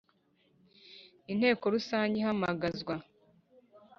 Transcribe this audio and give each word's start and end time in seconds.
Inteko 1.31 1.63
rusange 1.73 2.15
ihamagazwa 2.17 2.95